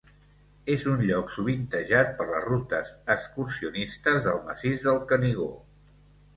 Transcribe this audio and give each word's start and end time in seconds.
És 0.75 0.85
un 0.93 1.03
lloc 1.09 1.29
sovintejat 1.35 2.09
per 2.23 2.27
les 2.31 2.43
rutes 2.47 2.91
excursionistes 3.19 4.21
del 4.31 4.43
Massís 4.51 4.85
del 4.91 5.01
Canigó. 5.15 5.51